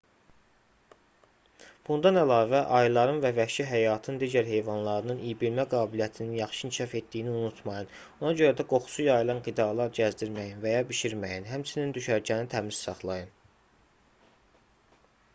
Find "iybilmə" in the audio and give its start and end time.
5.33-5.65